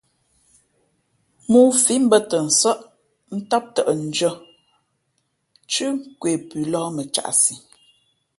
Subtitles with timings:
[1.51, 2.79] Mōō fǐ mbᾱtαnsάʼ
[3.37, 4.31] ntám tαʼ ndʉ̄ᾱ
[5.65, 7.53] nthʉ́ nkwe pʉ lōh mα caʼsi.